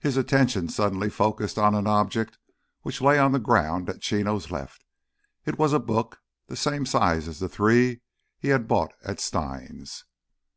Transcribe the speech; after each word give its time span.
His 0.00 0.16
attention 0.16 0.68
suddenly 0.68 1.08
focused 1.08 1.58
on 1.58 1.76
an 1.76 1.86
object 1.86 2.38
which 2.82 3.00
lay 3.00 3.20
on 3.20 3.30
the 3.30 3.38
ground 3.38 3.88
at 3.88 4.00
Chino's 4.00 4.50
left. 4.50 4.84
It 5.46 5.60
was 5.60 5.72
a 5.72 5.78
book, 5.78 6.18
the 6.48 6.56
same 6.56 6.84
size 6.84 7.28
as 7.28 7.38
the 7.38 7.48
three 7.48 8.00
he 8.40 8.48
had 8.48 8.66
bought 8.66 8.94
at 9.04 9.20
Stein's! 9.20 10.06